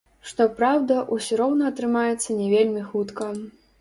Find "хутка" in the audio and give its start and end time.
2.95-3.33